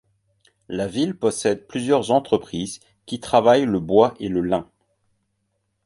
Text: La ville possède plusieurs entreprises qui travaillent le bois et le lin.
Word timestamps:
La 0.67 0.87
ville 0.87 1.15
possède 1.15 1.67
plusieurs 1.67 2.09
entreprises 2.09 2.79
qui 3.05 3.19
travaillent 3.19 3.65
le 3.67 3.79
bois 3.79 4.15
et 4.19 4.29
le 4.29 4.41
lin. 4.41 4.67